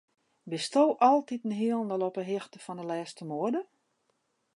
[0.51, 3.61] Bisto altiten hielendal op 'e hichte fan de lêste moade?